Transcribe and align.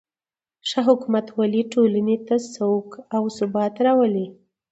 ښه 0.69 0.79
حکومتولي 0.87 1.61
ټولنې 1.73 2.17
ته 2.27 2.35
سوله 2.53 2.99
او 3.15 3.23
ثبات 3.37 3.75
راولي. 3.85 4.27